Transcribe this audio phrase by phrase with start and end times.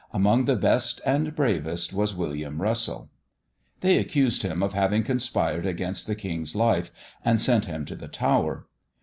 [0.11, 3.11] Among the best and bravest was William Russell.
[3.81, 6.91] They accused him of having conspired against the king's life,
[7.23, 8.65] and sent him to the Tower.